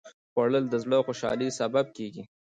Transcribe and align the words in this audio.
خوړل 0.31 0.65
د 0.69 0.75
زړه 0.83 0.97
خوشالي 1.05 1.49
سبب 1.59 1.85
کېږي 1.97 2.23